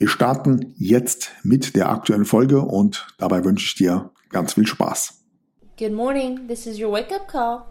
Wir 0.00 0.06
starten 0.06 0.74
jetzt 0.76 1.32
mit 1.42 1.74
der 1.74 1.90
aktuellen 1.90 2.24
Folge 2.24 2.60
und 2.60 3.08
dabei 3.18 3.44
wünsche 3.44 3.64
ich 3.64 3.74
dir 3.74 4.12
ganz 4.28 4.52
viel 4.52 4.64
Spaß. 4.64 5.24
Good 5.76 5.92
morning, 5.92 6.46
this 6.46 6.68
is 6.68 6.80
your 6.80 6.92
wake-up 6.92 7.26
call. 7.26 7.64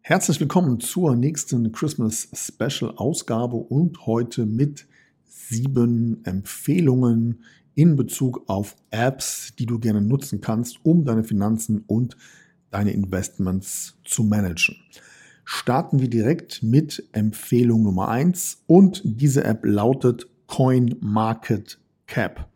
Herzlich 0.00 0.38
willkommen 0.38 0.78
zur 0.78 1.16
nächsten 1.16 1.72
Christmas 1.72 2.28
Special 2.32 2.92
Ausgabe 2.94 3.56
und 3.56 4.06
heute 4.06 4.46
mit 4.46 4.86
sieben 5.24 6.24
Empfehlungen 6.24 7.42
in 7.74 7.96
Bezug 7.96 8.44
auf 8.46 8.76
Apps, 8.92 9.56
die 9.58 9.66
du 9.66 9.80
gerne 9.80 10.00
nutzen 10.00 10.40
kannst, 10.40 10.78
um 10.84 11.04
deine 11.04 11.24
Finanzen 11.24 11.82
und 11.88 12.16
deine 12.70 12.92
Investments 12.92 13.98
zu 14.04 14.22
managen. 14.22 14.76
Starten 15.44 15.98
wir 15.98 16.08
direkt 16.08 16.62
mit 16.62 17.02
Empfehlung 17.10 17.82
Nummer 17.82 18.10
eins 18.10 18.62
und 18.68 19.02
diese 19.04 19.42
App 19.42 19.64
lautet 19.64 20.28
Coin 20.46 20.96
Market 21.00 21.78
Cap. 22.06 22.48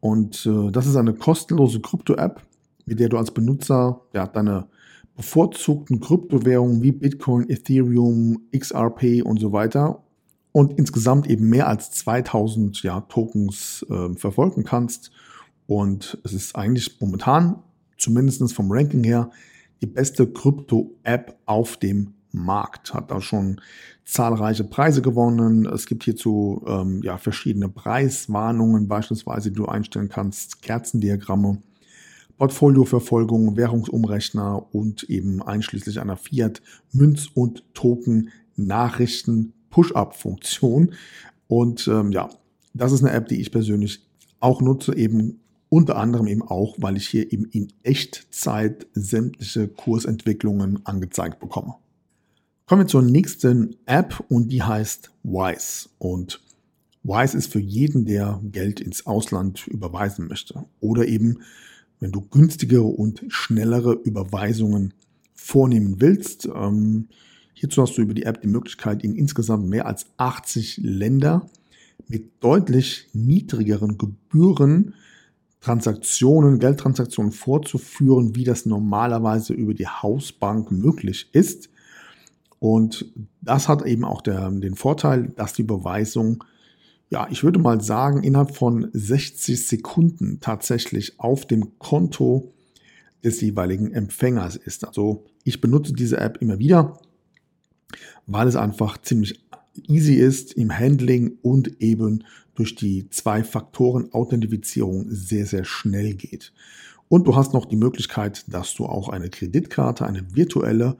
Und 0.00 0.46
äh, 0.46 0.70
das 0.70 0.86
ist 0.86 0.96
eine 0.96 1.14
kostenlose 1.14 1.80
Krypto-App, 1.80 2.42
mit 2.86 3.00
der 3.00 3.08
du 3.08 3.18
als 3.18 3.30
Benutzer 3.30 4.00
ja, 4.12 4.26
deine 4.26 4.66
bevorzugten 5.16 6.00
Kryptowährungen 6.00 6.82
wie 6.82 6.92
Bitcoin, 6.92 7.48
Ethereum, 7.50 8.40
XRP 8.56 9.22
und 9.22 9.38
so 9.38 9.52
weiter 9.52 10.02
und 10.52 10.78
insgesamt 10.78 11.28
eben 11.28 11.48
mehr 11.48 11.68
als 11.68 11.90
2000 11.92 12.82
ja, 12.82 13.00
Tokens 13.02 13.84
äh, 13.90 14.14
verfolgen 14.14 14.64
kannst. 14.64 15.10
Und 15.66 16.18
es 16.24 16.32
ist 16.32 16.56
eigentlich 16.56 17.00
momentan, 17.00 17.62
zumindest 17.98 18.52
vom 18.52 18.72
Ranking 18.72 19.04
her, 19.04 19.30
die 19.80 19.86
beste 19.86 20.26
Krypto-App 20.26 21.38
auf 21.46 21.76
dem 21.76 22.14
Markt. 22.32 22.94
Hat 22.94 23.10
da 23.10 23.20
schon 23.20 23.60
zahlreiche 24.04 24.64
Preise 24.64 25.02
gewonnen. 25.02 25.66
Es 25.66 25.86
gibt 25.86 26.04
hierzu 26.04 26.62
ähm, 26.66 27.00
ja, 27.02 27.18
verschiedene 27.18 27.68
Preiswarnungen, 27.68 28.88
beispielsweise, 28.88 29.50
die 29.50 29.56
du 29.56 29.66
einstellen 29.66 30.08
kannst, 30.08 30.62
Kerzendiagramme, 30.62 31.62
Portfolioverfolgung, 32.38 33.56
Währungsumrechner 33.56 34.74
und 34.74 35.04
eben 35.04 35.42
einschließlich 35.42 36.00
einer 36.00 36.16
Fiat, 36.16 36.62
Münz- 36.92 37.28
und 37.34 37.64
Token-Nachrichten 37.74 39.52
Push-Up-Funktion. 39.70 40.94
Und 41.46 41.88
ähm, 41.88 42.12
ja, 42.12 42.28
das 42.74 42.92
ist 42.92 43.02
eine 43.02 43.12
App, 43.12 43.28
die 43.28 43.40
ich 43.40 43.50
persönlich 43.50 44.06
auch 44.40 44.60
nutze, 44.60 44.96
eben 44.96 45.40
unter 45.68 45.96
anderem 45.96 46.26
eben 46.26 46.42
auch, 46.42 46.76
weil 46.78 46.96
ich 46.96 47.08
hier 47.08 47.32
eben 47.32 47.44
in 47.46 47.72
Echtzeit 47.82 48.86
sämtliche 48.92 49.68
Kursentwicklungen 49.68 50.84
angezeigt 50.84 51.38
bekomme. 51.38 51.76
Kommen 52.70 52.82
wir 52.82 52.86
zur 52.86 53.02
nächsten 53.02 53.74
App 53.86 54.22
und 54.28 54.52
die 54.52 54.62
heißt 54.62 55.10
Wise. 55.24 55.88
Und 55.98 56.40
Wise 57.02 57.36
ist 57.36 57.50
für 57.50 57.58
jeden, 57.58 58.04
der 58.04 58.40
Geld 58.44 58.78
ins 58.78 59.06
Ausland 59.06 59.66
überweisen 59.66 60.28
möchte. 60.28 60.66
Oder 60.78 61.08
eben, 61.08 61.40
wenn 61.98 62.12
du 62.12 62.20
günstigere 62.20 62.84
und 62.84 63.24
schnellere 63.26 63.94
Überweisungen 63.94 64.94
vornehmen 65.34 65.96
willst. 66.00 66.46
Ähm, 66.46 67.08
hierzu 67.54 67.82
hast 67.82 67.98
du 67.98 68.02
über 68.02 68.14
die 68.14 68.22
App 68.22 68.40
die 68.40 68.46
Möglichkeit, 68.46 69.02
in 69.02 69.16
insgesamt 69.16 69.66
mehr 69.68 69.86
als 69.86 70.06
80 70.18 70.76
Länder 70.76 71.50
mit 72.06 72.30
deutlich 72.38 73.08
niedrigeren 73.12 73.98
Gebühren 73.98 74.94
Transaktionen, 75.60 76.60
Geldtransaktionen 76.60 77.32
vorzuführen, 77.32 78.36
wie 78.36 78.44
das 78.44 78.64
normalerweise 78.64 79.54
über 79.54 79.74
die 79.74 79.88
Hausbank 79.88 80.70
möglich 80.70 81.30
ist. 81.32 81.68
Und 82.60 83.06
das 83.40 83.68
hat 83.68 83.84
eben 83.86 84.04
auch 84.04 84.20
der, 84.20 84.48
den 84.50 84.76
Vorteil, 84.76 85.32
dass 85.34 85.54
die 85.54 85.62
Überweisung, 85.62 86.44
ja, 87.08 87.26
ich 87.30 87.42
würde 87.42 87.58
mal 87.58 87.80
sagen, 87.80 88.22
innerhalb 88.22 88.54
von 88.54 88.90
60 88.92 89.66
Sekunden 89.66 90.38
tatsächlich 90.40 91.18
auf 91.18 91.46
dem 91.46 91.78
Konto 91.78 92.52
des 93.24 93.40
jeweiligen 93.40 93.92
Empfängers 93.92 94.56
ist. 94.56 94.86
Also 94.86 95.24
ich 95.42 95.60
benutze 95.60 95.94
diese 95.94 96.18
App 96.18 96.38
immer 96.40 96.58
wieder, 96.58 97.00
weil 98.26 98.46
es 98.46 98.56
einfach 98.56 98.98
ziemlich 98.98 99.42
easy 99.88 100.14
ist 100.14 100.52
im 100.52 100.70
Handling 100.76 101.38
und 101.42 101.80
eben 101.80 102.24
durch 102.54 102.74
die 102.74 103.08
Zwei-Faktoren-Authentifizierung 103.08 105.06
sehr, 105.08 105.46
sehr 105.46 105.64
schnell 105.64 106.12
geht. 106.14 106.52
Und 107.08 107.26
du 107.26 107.34
hast 107.34 107.54
noch 107.54 107.64
die 107.64 107.76
Möglichkeit, 107.76 108.44
dass 108.48 108.74
du 108.74 108.84
auch 108.84 109.08
eine 109.08 109.30
Kreditkarte, 109.30 110.04
eine 110.06 110.34
virtuelle 110.34 110.98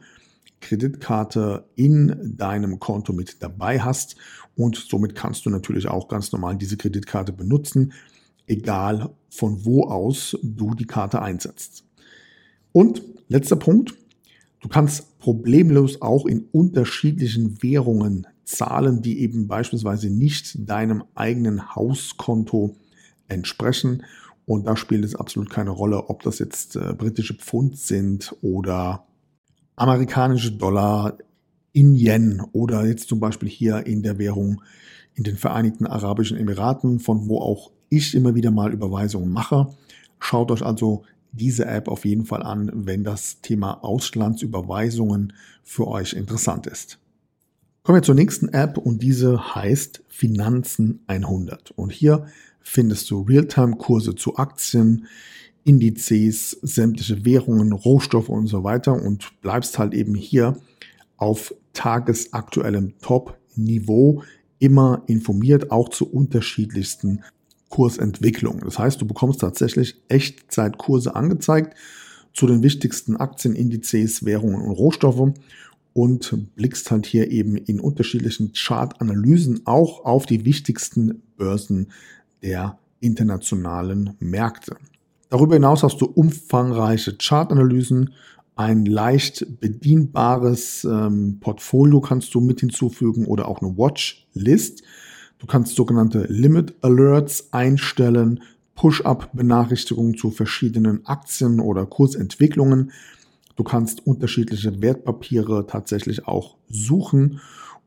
Kreditkarte 0.61 1.65
in 1.75 2.35
deinem 2.37 2.79
Konto 2.79 3.13
mit 3.13 3.43
dabei 3.43 3.81
hast 3.81 4.17
und 4.57 4.77
somit 4.77 5.15
kannst 5.15 5.47
du 5.47 5.51
natürlich 5.51 5.89
auch 5.89 6.09
ganz 6.09 6.33
normal 6.33 6.57
diese 6.57 6.77
Kreditkarte 6.77 7.33
benutzen, 7.33 7.93
egal 8.47 9.11
von 9.31 9.65
wo 9.65 9.85
aus 9.85 10.37
du 10.43 10.75
die 10.75 10.87
Karte 10.87 11.23
einsetzt. 11.23 11.85
Und 12.73 13.03
letzter 13.29 13.57
Punkt, 13.57 13.95
du 14.61 14.69
kannst 14.69 15.19
problemlos 15.19 16.03
auch 16.03 16.27
in 16.27 16.47
unterschiedlichen 16.53 17.63
Währungen 17.63 18.27
zahlen, 18.45 19.01
die 19.03 19.21
eben 19.21 19.47
beispielsweise 19.47 20.11
nicht 20.11 20.69
deinem 20.69 21.05
eigenen 21.15 21.75
Hauskonto 21.75 22.77
entsprechen. 23.29 24.03
Und 24.47 24.67
da 24.67 24.77
spielt 24.77 25.05
es 25.05 25.15
absolut 25.15 25.51
keine 25.51 25.71
Rolle, 25.71 26.09
ob 26.09 26.23
das 26.23 26.39
jetzt 26.39 26.77
äh, 26.77 26.93
britische 26.93 27.35
Pfund 27.35 27.79
sind 27.79 28.35
oder 28.43 29.07
amerikanische 29.77 30.53
Dollar 30.53 31.17
in 31.73 31.95
Yen 31.95 32.43
oder 32.53 32.87
jetzt 32.87 33.09
zum 33.09 33.21
Beispiel 33.21 33.49
hier 33.49 33.87
in 33.87 34.03
der 34.03 34.19
Währung 34.19 34.63
in 35.15 35.25
den 35.25 35.37
Vereinigten 35.37 35.87
Arabischen 35.87 36.37
Emiraten, 36.37 36.99
von 36.99 37.29
wo 37.29 37.39
auch 37.39 37.71
ich 37.89 38.15
immer 38.15 38.35
wieder 38.35 38.51
mal 38.51 38.73
Überweisungen 38.73 39.31
mache. 39.31 39.75
Schaut 40.19 40.51
euch 40.51 40.63
also 40.63 41.03
diese 41.33 41.67
App 41.67 41.89
auf 41.89 42.05
jeden 42.05 42.25
Fall 42.25 42.43
an, 42.43 42.71
wenn 42.75 43.05
das 43.05 43.41
Thema 43.41 43.85
Auslandsüberweisungen 43.85 45.33
für 45.63 45.87
euch 45.87 46.13
interessant 46.13 46.67
ist. 46.67 46.99
Kommen 47.83 47.99
wir 47.99 48.03
zur 48.03 48.15
nächsten 48.15 48.49
App 48.49 48.79
und 48.79 49.03
diese 49.03 49.55
heißt 49.55 50.03
Finanzen 50.09 51.01
100. 51.07 51.71
Und 51.73 51.93
hier 51.93 52.27
findest 52.61 53.11
du 53.11 53.23
Realtime-Kurse 53.23 54.15
zu 54.15 54.37
Aktien, 54.37 55.07
Indizes, 55.65 56.59
sämtliche 56.63 57.25
Währungen, 57.25 57.73
Rohstoffe 57.73 58.29
und 58.29 58.47
so 58.47 58.65
weiter 58.65 59.01
und 59.01 59.41
bleibst 59.41 59.79
halt 59.79 59.95
eben 59.95 60.15
hier 60.15 60.57
auf 61.17 61.55
tagesaktuellem 61.73 62.95
Top-Niveau 63.01 64.23
immer 64.59 65.03
informiert, 65.07 65.71
auch 65.71 65.89
zu 65.89 66.11
unterschiedlichsten 66.11 67.23
Kursentwicklungen. 67.69 68.61
Das 68.65 68.79
heißt, 68.79 69.01
du 69.01 69.07
bekommst 69.07 69.41
tatsächlich 69.41 69.97
Echtzeitkurse 70.09 71.15
angezeigt 71.15 71.77
zu 72.35 72.47
den 72.47 72.63
wichtigsten 72.63 73.17
Aktienindizes, 73.17 74.25
Währungen 74.25 74.63
und 74.63 74.73
Rohstoffe 74.73 75.33
und 75.93 76.55
blickst 76.57 76.91
halt 76.91 77.07
hier 77.07 77.31
eben 77.31 77.57
in 77.57 77.81
unterschiedlichen 77.81 78.53
Chartanalysen 78.53 79.67
auch 79.67 80.05
auf 80.05 80.27
die 80.27 80.45
wichtigsten 80.45 81.23
Börsen 81.37 81.91
der 82.43 82.79
internationalen 83.01 84.15
Märkte. 84.21 84.77
Darüber 85.31 85.55
hinaus 85.55 85.83
hast 85.85 86.01
du 86.01 86.07
umfangreiche 86.07 87.17
Chartanalysen, 87.17 88.15
ein 88.57 88.85
leicht 88.85 89.47
bedienbares 89.61 90.85
ähm, 90.85 91.39
Portfolio 91.41 92.01
kannst 92.03 92.35
du 92.35 92.41
mit 92.41 92.61
hinzufügen 92.61 93.25
oder 93.25 93.49
auch 93.49 93.63
eine 93.63 93.79
Watchlist. 93.79 94.83
Du 95.39 95.47
kannst 95.47 95.77
sogenannte 95.77 96.27
Limit 96.29 96.75
Alerts 96.83 97.53
einstellen, 97.53 98.43
Push-up-Benachrichtigungen 98.75 100.17
zu 100.17 100.31
verschiedenen 100.31 101.07
Aktien 101.07 101.61
oder 101.61 101.87
Kursentwicklungen. 101.87 102.93
Du 103.57 103.65
kannst 103.65 104.07
unterschiedliche 104.07 104.83
Wertpapiere 104.83 105.67
tatsächlich 105.67 106.27
auch 106.27 106.57
suchen 106.69 107.41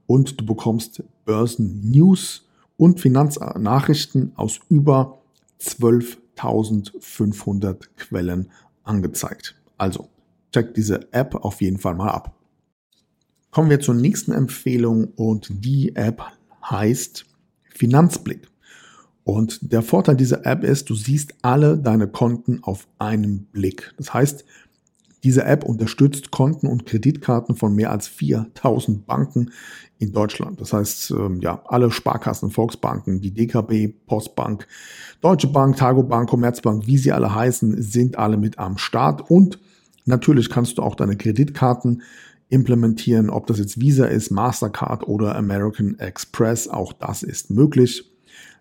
und 0.07 0.41
du 0.41 0.45
bekommst 0.45 1.03
Börsen-News 1.25 2.47
und 2.77 2.99
Finanznachrichten 2.99 4.31
aus 4.35 4.59
über 4.69 5.19
12 5.59 6.17
1500 6.35 7.95
Quellen 7.97 8.51
angezeigt. 8.83 9.55
Also, 9.77 10.09
check 10.51 10.73
diese 10.73 11.11
App 11.13 11.35
auf 11.35 11.61
jeden 11.61 11.79
Fall 11.79 11.95
mal 11.95 12.09
ab. 12.09 12.35
Kommen 13.51 13.69
wir 13.69 13.79
zur 13.79 13.95
nächsten 13.95 14.31
Empfehlung 14.31 15.09
und 15.15 15.47
die 15.49 15.95
App 15.95 16.23
heißt 16.69 17.25
Finanzblick. 17.69 18.47
Und 19.23 19.71
der 19.71 19.81
Vorteil 19.81 20.15
dieser 20.15 20.45
App 20.45 20.63
ist, 20.63 20.89
du 20.89 20.95
siehst 20.95 21.35
alle 21.43 21.77
deine 21.77 22.07
Konten 22.07 22.63
auf 22.63 22.87
einen 22.97 23.45
Blick. 23.45 23.93
Das 23.97 24.13
heißt, 24.13 24.43
diese 25.23 25.45
App 25.45 25.63
unterstützt 25.63 26.31
Konten 26.31 26.67
und 26.67 26.85
Kreditkarten 26.85 27.55
von 27.55 27.73
mehr 27.75 27.91
als 27.91 28.07
4000 28.07 29.05
Banken 29.05 29.51
in 29.97 30.11
Deutschland. 30.11 30.59
Das 30.59 30.73
heißt, 30.73 31.11
ähm, 31.11 31.39
ja, 31.39 31.61
alle 31.65 31.91
Sparkassen, 31.91 32.51
Volksbanken, 32.51 33.21
die 33.21 33.33
DKB, 33.33 33.93
Postbank, 34.05 34.67
Deutsche 35.21 35.47
Bank, 35.47 35.77
Targo 35.77 36.03
Bank, 36.03 36.29
Commerzbank, 36.29 36.85
wie 36.85 36.97
sie 36.97 37.13
alle 37.13 37.33
heißen, 37.33 37.81
sind 37.81 38.17
alle 38.17 38.37
mit 38.37 38.59
am 38.59 38.77
Start. 38.77 39.29
Und 39.31 39.59
natürlich 40.05 40.49
kannst 40.49 40.77
du 40.77 40.81
auch 40.81 40.95
deine 40.95 41.15
Kreditkarten 41.15 42.01
implementieren, 42.49 43.29
ob 43.29 43.47
das 43.47 43.59
jetzt 43.59 43.79
Visa 43.79 44.05
ist, 44.05 44.29
Mastercard 44.29 45.07
oder 45.07 45.35
American 45.35 45.97
Express. 45.99 46.67
Auch 46.67 46.91
das 46.93 47.23
ist 47.23 47.49
möglich. 47.49 48.11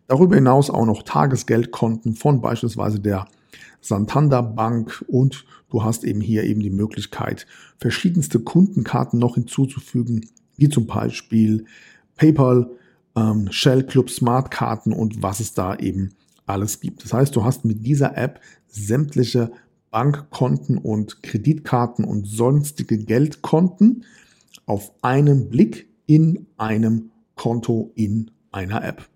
Darüber 0.07 0.37
hinaus 0.37 0.71
auch 0.71 0.87
noch 0.87 1.03
Tagesgeldkonten 1.03 2.15
von 2.15 2.41
beispielsweise 2.41 3.01
der 3.01 3.27
Santander 3.81 4.43
Bank 4.43 5.05
und 5.09 5.45
du 5.71 5.83
hast 5.83 6.05
eben 6.05 6.21
hier 6.21 6.45
eben 6.45 6.61
die 6.61 6.71
Möglichkeit, 6.71 7.47
verschiedenste 7.79 8.41
Kundenkarten 8.41 9.19
noch 9.19 9.35
hinzuzufügen, 9.35 10.27
wie 10.57 10.69
zum 10.69 10.87
Beispiel 10.87 11.65
PayPal, 12.17 12.71
ähm, 13.17 13.51
Shell 13.51 13.85
Club 13.85 14.11
Smartkarten 14.11 14.93
und 14.93 15.23
was 15.23 15.41
es 15.41 15.55
da 15.55 15.77
eben 15.77 16.15
alles 16.47 16.81
gibt. 16.81 17.05
Das 17.05 17.13
heißt, 17.13 17.35
du 17.35 17.45
hast 17.45 17.65
mit 17.65 17.87
dieser 17.87 18.17
App 18.17 18.41
sämtliche 18.69 19.53
Bankkonten 19.91 20.79
und 20.79 21.23
Kreditkarten 21.23 22.05
und 22.05 22.27
sonstige 22.27 22.99
Geldkonten 22.99 24.05
auf 24.67 24.93
einen 25.03 25.51
Blick 25.51 25.89
in 26.07 26.47
einem 26.57 27.11
Konto 27.35 27.93
in 27.95 28.31
einer 28.51 28.83
App. 28.85 29.09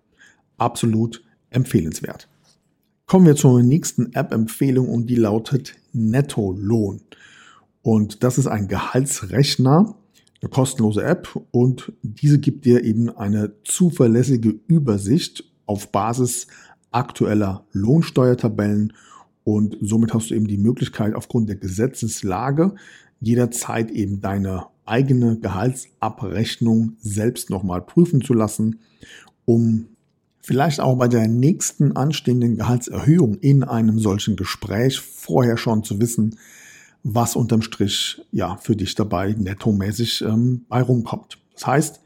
Absolut 0.57 1.23
empfehlenswert. 1.49 2.26
Kommen 3.07 3.25
wir 3.25 3.37
zur 3.37 3.63
nächsten 3.63 4.11
App-Empfehlung 4.11 4.89
und 4.89 5.09
die 5.09 5.15
lautet 5.15 5.75
Netto-Lohn. 5.93 6.99
Und 7.81 8.21
das 8.21 8.37
ist 8.37 8.47
ein 8.47 8.67
Gehaltsrechner, 8.67 9.95
eine 10.41 10.49
kostenlose 10.49 11.03
App 11.03 11.39
und 11.51 11.93
diese 12.01 12.37
gibt 12.37 12.65
dir 12.65 12.83
eben 12.83 13.09
eine 13.09 13.53
zuverlässige 13.63 14.59
Übersicht 14.67 15.45
auf 15.65 15.93
Basis 15.93 16.47
aktueller 16.91 17.65
Lohnsteuertabellen 17.71 18.91
und 19.45 19.77
somit 19.79 20.13
hast 20.13 20.29
du 20.29 20.35
eben 20.35 20.47
die 20.47 20.57
Möglichkeit 20.57 21.15
aufgrund 21.15 21.47
der 21.47 21.55
Gesetzeslage 21.55 22.75
jederzeit 23.21 23.89
eben 23.89 24.19
deine 24.19 24.65
eigene 24.85 25.39
Gehaltsabrechnung 25.39 26.97
selbst 26.99 27.49
nochmal 27.49 27.81
prüfen 27.81 28.19
zu 28.19 28.33
lassen, 28.33 28.79
um 29.45 29.87
vielleicht 30.47 30.79
auch 30.79 30.95
bei 30.95 31.09
der 31.09 31.27
nächsten 31.27 31.97
anstehenden 31.97 32.55
Gehaltserhöhung 32.55 33.35
in 33.35 33.65
einem 33.65 33.99
solchen 33.99 34.37
Gespräch 34.37 34.97
vorher 34.97 35.57
schon 35.57 35.83
zu 35.83 35.99
wissen, 35.99 36.39
was 37.03 37.35
unterm 37.35 37.61
Strich 37.61 38.21
ja 38.31 38.55
für 38.55 38.77
dich 38.77 38.95
dabei 38.95 39.35
nettomäßig 39.37 40.21
ähm, 40.21 40.63
bei 40.69 40.81
rumkommt. 40.81 41.37
Das 41.53 41.67
heißt, 41.67 41.99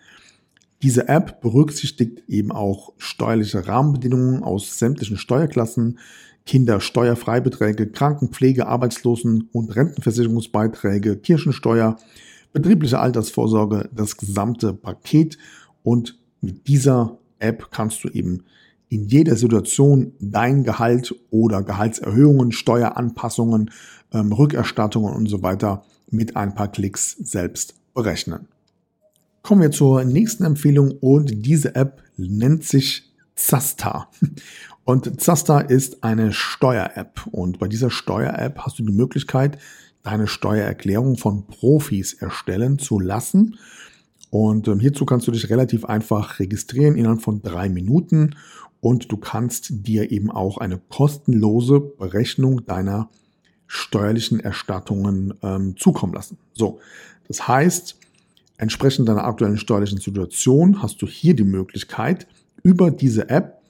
diese 0.82 1.08
App 1.08 1.40
berücksichtigt 1.42 2.24
eben 2.28 2.52
auch 2.52 2.94
steuerliche 2.98 3.68
Rahmenbedingungen 3.68 4.42
aus 4.42 4.80
sämtlichen 4.80 5.18
Steuerklassen, 5.18 6.00
Kindersteuerfreibeträge, 6.48 7.92
Krankenpflege, 7.92 8.68
Arbeitslosen- 8.68 9.50
und 9.52 9.76
Rentenversicherungsbeiträge, 9.76 11.18
Kirchensteuer, 11.18 11.96
betriebliche 12.54 12.98
Altersvorsorge, 12.98 13.88
das 13.96 14.18
gesamte 14.18 14.74
Paket. 14.74 15.38
Und 15.84 16.18
mit 16.42 16.68
dieser 16.68 17.20
App 17.42 17.70
kannst 17.72 18.04
du 18.04 18.10
eben 18.10 18.44
in 18.90 19.08
jeder 19.08 19.38
Situation 19.38 20.12
dein 20.20 20.64
Gehalt 20.64 21.16
oder 21.30 21.64
Gehaltserhöhungen, 21.64 22.52
Steueranpassungen, 22.52 23.72
ähm, 24.14 24.34
Rückerstattungen 24.34 25.14
und 25.14 25.28
so 25.28 25.42
weiter 25.42 25.86
mit 26.10 26.36
ein 26.36 26.54
paar 26.56 26.70
Klicks 26.70 27.12
selbst 27.12 27.76
berechnen. 27.94 28.48
Kommen 29.44 29.62
wir 29.62 29.72
zur 29.72 30.04
nächsten 30.04 30.44
Empfehlung 30.44 30.92
und 31.00 31.46
diese 31.46 31.74
App 31.76 32.04
nennt 32.18 32.64
sich 32.64 33.10
Zasta. 33.36 34.10
Und 34.84 35.22
Zasta 35.22 35.60
ist 35.60 36.04
eine 36.04 36.34
Steuer-App 36.34 37.28
und 37.32 37.60
bei 37.60 37.68
dieser 37.68 37.92
Steuer-App 37.92 38.60
hast 38.60 38.80
du 38.80 38.84
die 38.84 38.92
Möglichkeit, 38.92 39.58
deine 40.04 40.28
Steuererklärung 40.28 41.18
von 41.18 41.46
Profis 41.46 42.14
erstellen 42.14 42.80
zu 42.80 43.00
lassen 43.00 43.58
und 44.32 44.70
ähm, 44.70 44.80
hierzu 44.80 45.06
kannst 45.06 45.28
du 45.28 45.32
dich 45.32 45.50
relativ 45.50 45.86
einfach 45.86 46.40
registrieren 46.40 46.96
innerhalb 46.96 47.22
von 47.22 47.42
drei 47.42 47.70
Minuten 47.70 48.36
und 48.80 49.12
du 49.12 49.18
kannst 49.18 49.86
dir 49.86 50.10
eben 50.10 50.32
auch 50.32 50.58
eine 50.58 50.80
kostenlose 50.90 51.82
Berechnung 51.82 52.66
deiner 52.66 53.10
steuerlichen 53.68 54.40
Erstattungen 54.40 55.34
ähm, 55.44 55.76
zukommen 55.78 56.14
lassen. 56.14 56.38
So, 56.54 56.80
das 57.28 57.48
heißt, 57.48 57.98
entsprechend 58.58 59.10
deiner 59.10 59.26
aktuellen 59.26 59.58
steuerlichen 59.58 60.00
Situation 60.00 60.82
hast 60.82 61.02
du 61.02 61.08
hier 61.08 61.36
die 61.36 61.44
Möglichkeit, 61.44 62.26
über 62.64 62.90
diese 62.90 63.30
App 63.30 63.62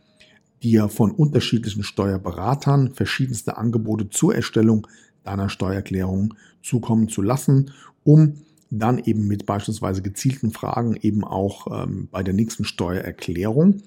dir 0.61 0.89
von 0.89 1.09
unterschiedlichen 1.09 1.83
Steuerberatern 1.83 2.93
verschiedenste 2.93 3.57
Angebote 3.57 4.09
zur 4.09 4.35
Erstellung 4.35 4.87
deiner 5.23 5.49
Steuererklärung 5.49 6.35
zukommen 6.61 7.09
zu 7.09 7.23
lassen, 7.23 7.71
um 8.03 8.35
dann 8.71 8.99
eben 8.99 9.27
mit 9.27 9.45
beispielsweise 9.45 10.01
gezielten 10.01 10.51
Fragen 10.51 10.97
eben 11.01 11.23
auch 11.23 11.83
ähm, 11.83 12.07
bei 12.09 12.23
der 12.23 12.33
nächsten 12.33 12.63
Steuererklärung 12.63 13.83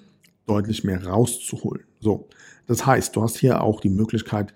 deutlich 0.47 0.85
mehr 0.85 1.07
rauszuholen. 1.07 1.85
So, 2.01 2.29
das 2.67 2.85
heißt, 2.85 3.17
du 3.17 3.23
hast 3.23 3.39
hier 3.39 3.63
auch 3.63 3.81
die 3.81 3.89
Möglichkeit, 3.89 4.53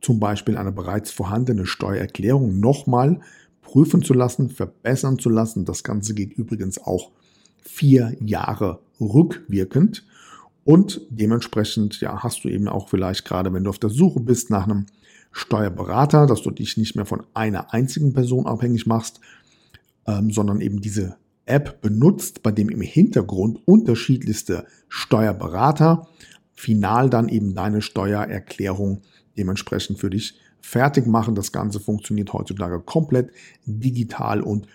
zum 0.00 0.20
Beispiel 0.20 0.56
eine 0.56 0.70
bereits 0.70 1.10
vorhandene 1.10 1.66
Steuererklärung 1.66 2.60
nochmal 2.60 3.20
prüfen 3.60 4.02
zu 4.02 4.14
lassen, 4.14 4.50
verbessern 4.50 5.18
zu 5.18 5.28
lassen. 5.28 5.64
Das 5.64 5.82
Ganze 5.82 6.14
geht 6.14 6.34
übrigens 6.34 6.78
auch 6.78 7.10
vier 7.60 8.16
Jahre 8.20 8.78
rückwirkend. 9.00 10.06
Und 10.64 11.00
dementsprechend 11.10 12.00
ja, 12.00 12.22
hast 12.22 12.44
du 12.44 12.48
eben 12.48 12.68
auch 12.68 12.88
vielleicht 12.88 13.24
gerade, 13.24 13.52
wenn 13.52 13.64
du 13.64 13.70
auf 13.70 13.78
der 13.78 13.90
Suche 13.90 14.20
bist 14.20 14.50
nach 14.50 14.64
einem 14.64 14.86
Steuerberater, 15.32 16.26
dass 16.26 16.42
du 16.42 16.50
dich 16.50 16.76
nicht 16.76 16.94
mehr 16.94 17.04
von 17.04 17.24
einer 17.34 17.74
einzigen 17.74 18.12
Person 18.12 18.46
abhängig 18.46 18.86
machst, 18.86 19.20
ähm, 20.06 20.30
sondern 20.30 20.60
eben 20.60 20.80
diese 20.80 21.16
App 21.46 21.80
benutzt, 21.80 22.42
bei 22.42 22.52
dem 22.52 22.68
im 22.68 22.80
Hintergrund 22.80 23.60
unterschiedlichste 23.66 24.66
Steuerberater 24.88 26.08
final 26.52 27.10
dann 27.10 27.28
eben 27.28 27.54
deine 27.54 27.82
Steuererklärung 27.82 29.02
dementsprechend 29.36 29.98
für 29.98 30.10
dich 30.10 30.40
fertig 30.60 31.06
machen. 31.06 31.34
Das 31.34 31.52
Ganze 31.52 31.78
funktioniert 31.78 32.32
heutzutage 32.32 32.80
komplett 32.80 33.30
digital 33.64 34.40
und 34.40 34.66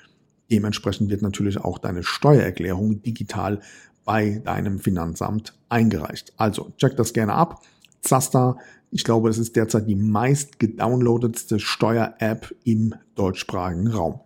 dementsprechend 0.51 1.09
wird 1.09 1.21
natürlich 1.21 1.57
auch 1.57 1.79
deine 1.79 2.03
Steuererklärung 2.03 3.01
digital 3.01 3.59
bei 4.05 4.41
deinem 4.43 4.79
Finanzamt 4.79 5.53
eingereicht. 5.69 6.33
Also 6.37 6.71
check 6.77 6.95
das 6.95 7.13
gerne 7.13 7.33
ab. 7.33 7.61
Zasta, 8.01 8.57
ich 8.89 9.03
glaube, 9.03 9.29
das 9.29 9.37
ist 9.37 9.55
derzeit 9.55 9.87
die 9.87 9.95
meist 9.95 10.59
gedownloadetste 10.59 11.59
Steuer-App 11.59 12.53
im 12.63 12.95
deutschsprachigen 13.15 13.87
Raum. 13.87 14.21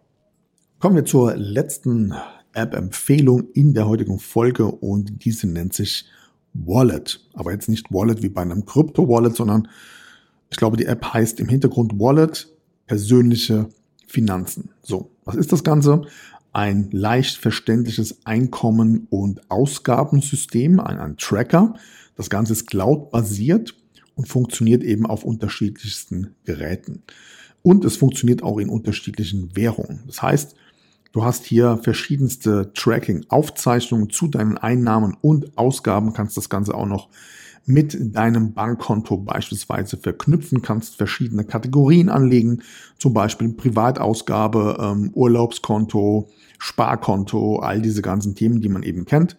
Kommen 0.79 0.97
wir 0.97 1.05
zur 1.05 1.35
letzten 1.37 2.13
App-Empfehlung 2.53 3.49
in 3.53 3.73
der 3.73 3.87
heutigen 3.87 4.19
Folge 4.19 4.65
und 4.65 5.23
diese 5.23 5.47
nennt 5.47 5.73
sich 5.73 6.05
Wallet. 6.53 7.25
Aber 7.33 7.53
jetzt 7.53 7.69
nicht 7.69 7.91
Wallet 7.91 8.21
wie 8.21 8.29
bei 8.29 8.41
einem 8.41 8.65
Krypto-Wallet, 8.65 9.35
sondern 9.35 9.69
ich 10.49 10.57
glaube, 10.57 10.75
die 10.75 10.85
App 10.85 11.13
heißt 11.13 11.39
im 11.39 11.47
Hintergrund 11.47 11.97
Wallet, 11.97 12.49
persönliche 12.87 13.69
Finanzen. 14.05 14.69
So, 14.83 15.11
was 15.23 15.35
ist 15.35 15.53
das 15.53 15.63
Ganze? 15.63 16.01
Ein 16.51 16.89
leicht 16.91 17.37
verständliches 17.37 18.25
Einkommen- 18.25 19.07
und 19.09 19.49
Ausgabensystem, 19.49 20.81
ein, 20.81 20.99
ein 20.99 21.17
Tracker. 21.17 21.75
Das 22.15 22.29
Ganze 22.29 22.51
ist 22.51 22.67
cloud-basiert 22.67 23.75
und 24.15 24.27
funktioniert 24.27 24.83
eben 24.83 25.05
auf 25.05 25.23
unterschiedlichsten 25.23 26.35
Geräten. 26.43 27.03
Und 27.61 27.83
es 27.85 27.97
funktioniert 27.97 28.43
auch 28.43 28.59
in 28.59 28.69
unterschiedlichen 28.69 29.55
Währungen. 29.55 30.03
Das 30.05 30.21
heißt, 30.21 30.55
Du 31.15 31.23
hast 31.23 31.45
hier 31.45 31.79
verschiedenste 31.81 32.73
Tracking-Aufzeichnungen 32.73 34.09
zu 34.09 34.27
deinen 34.27 34.57
Einnahmen 34.57 35.15
und 35.21 35.57
Ausgaben, 35.57 36.11
kannst 36.11 36.35
das 36.35 36.49
Ganze 36.49 36.75
auch 36.75 36.85
noch 36.85 37.07
mit 37.65 37.97
deinem 38.13 38.51
Bankkonto 38.51 39.19
beispielsweise 39.19 39.95
verknüpfen, 39.95 40.61
kannst 40.61 40.97
verschiedene 40.97 41.45
Kategorien 41.45 42.09
anlegen, 42.09 42.63
zum 42.97 43.13
Beispiel 43.13 43.53
Privatausgabe, 43.53 44.77
ähm, 44.77 45.11
Urlaubskonto, 45.13 46.27
Sparkonto, 46.59 47.59
all 47.59 47.81
diese 47.81 48.01
ganzen 48.01 48.35
Themen, 48.35 48.59
die 48.59 48.67
man 48.67 48.83
eben 48.83 49.05
kennt. 49.05 49.37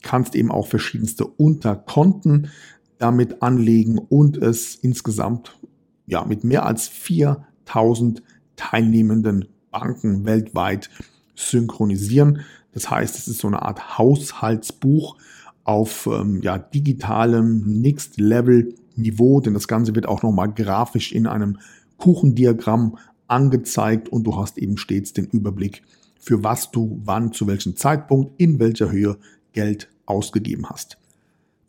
Kannst 0.00 0.34
eben 0.34 0.50
auch 0.50 0.66
verschiedenste 0.66 1.26
Unterkonten 1.26 2.48
damit 2.96 3.42
anlegen 3.42 3.98
und 3.98 4.38
es 4.38 4.76
insgesamt 4.76 5.58
ja 6.06 6.24
mit 6.24 6.42
mehr 6.42 6.64
als 6.64 6.88
4000 6.88 8.22
teilnehmenden 8.56 9.48
Banken 9.72 10.24
weltweit 10.24 10.88
synchronisieren. 11.34 12.44
Das 12.72 12.88
heißt, 12.88 13.18
es 13.18 13.26
ist 13.26 13.38
so 13.38 13.48
eine 13.48 13.62
Art 13.62 13.98
Haushaltsbuch 13.98 15.16
auf 15.64 16.06
ähm, 16.06 16.40
ja, 16.42 16.58
digitalem 16.58 17.80
Next 17.80 18.20
Level 18.20 18.74
Niveau, 18.94 19.40
denn 19.40 19.54
das 19.54 19.68
Ganze 19.68 19.94
wird 19.94 20.06
auch 20.06 20.22
nochmal 20.22 20.52
grafisch 20.52 21.12
in 21.12 21.26
einem 21.26 21.58
Kuchendiagramm 21.96 22.98
angezeigt 23.26 24.08
und 24.08 24.24
du 24.24 24.36
hast 24.36 24.58
eben 24.58 24.76
stets 24.76 25.12
den 25.12 25.26
Überblick, 25.26 25.82
für 26.18 26.44
was 26.44 26.70
du 26.70 27.00
wann, 27.04 27.32
zu 27.32 27.46
welchem 27.46 27.76
Zeitpunkt, 27.76 28.38
in 28.40 28.58
welcher 28.58 28.90
Höhe 28.90 29.16
Geld 29.52 29.88
ausgegeben 30.06 30.68
hast. 30.68 30.98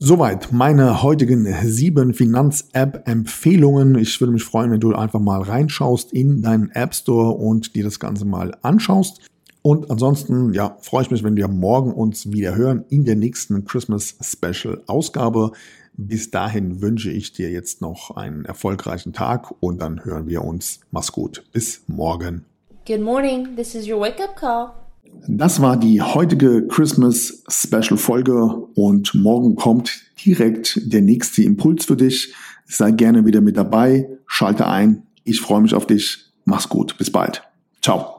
Soweit 0.06 0.52
meine 0.52 1.02
heutigen 1.02 1.48
sieben 1.64 2.14
Finanz-App-Empfehlungen. 2.14 3.98
Ich 3.98 4.20
würde 4.20 4.34
mich 4.34 4.44
freuen, 4.44 4.70
wenn 4.70 4.82
du 4.82 4.94
einfach 4.94 5.22
mal 5.22 5.42
reinschaust 5.42 6.12
in 6.12 6.42
deinen 6.42 6.72
App 6.72 6.94
Store 6.94 7.32
und 7.32 7.74
dir 7.74 7.86
das 7.86 8.02
Ganze 8.02 8.26
mal 8.26 8.54
anschaust. 8.64 9.22
Und 9.62 9.90
ansonsten, 9.90 10.54
ja, 10.54 10.76
freue 10.82 11.04
ich 11.04 11.12
mich, 11.12 11.24
wenn 11.24 11.38
wir 11.38 11.48
morgen 11.48 11.94
uns 11.94 12.30
wieder 12.34 12.54
hören 12.54 12.84
in 12.90 13.06
der 13.06 13.16
nächsten 13.16 13.64
Christmas 13.64 14.18
Special 14.22 14.84
Ausgabe. 14.88 15.54
Bis 15.94 16.30
dahin 16.30 16.82
wünsche 16.82 17.10
ich 17.10 17.32
dir 17.32 17.50
jetzt 17.50 17.80
noch 17.80 18.12
einen 18.18 18.44
erfolgreichen 18.44 19.14
Tag 19.14 19.54
und 19.62 19.82
dann 19.82 20.04
hören 20.04 20.28
wir 20.28 20.44
uns. 20.44 20.82
Mach's 20.92 21.14
gut. 21.14 21.46
Bis 21.54 21.82
morgen. 21.88 22.44
Good 22.86 23.00
morning. 23.00 23.56
This 23.56 23.74
is 23.74 23.88
your 23.88 24.02
wake 24.02 24.22
up 24.22 24.36
call. 24.36 24.83
Das 25.28 25.62
war 25.62 25.78
die 25.78 26.02
heutige 26.02 26.68
Christmas 26.68 27.44
Special 27.48 27.98
Folge 27.98 28.44
und 28.76 29.14
morgen 29.14 29.56
kommt 29.56 30.02
direkt 30.26 30.82
der 30.92 31.02
nächste 31.02 31.44
Impuls 31.44 31.86
für 31.86 31.96
dich. 31.96 32.34
Sei 32.66 32.92
gerne 32.92 33.26
wieder 33.26 33.42
mit 33.42 33.56
dabei, 33.56 34.10
schalte 34.26 34.68
ein. 34.68 35.04
Ich 35.24 35.40
freue 35.40 35.62
mich 35.62 35.74
auf 35.74 35.88
dich. 35.88 36.26
Mach's 36.46 36.68
gut. 36.68 36.98
Bis 36.98 37.10
bald. 37.10 37.44
Ciao. 37.82 38.12